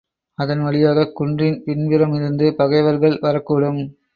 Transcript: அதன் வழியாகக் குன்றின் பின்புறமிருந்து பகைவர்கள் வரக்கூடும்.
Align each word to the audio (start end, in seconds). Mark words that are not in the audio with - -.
அதன் 0.37 0.61
வழியாகக் 0.61 1.15
குன்றின் 1.15 1.61
பின்புறமிருந்து 1.65 2.51
பகைவர்கள் 2.51 3.19
வரக்கூடும். 3.21 3.81